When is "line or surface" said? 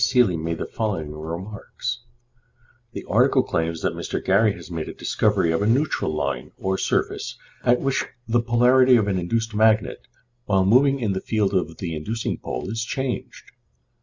6.11-7.37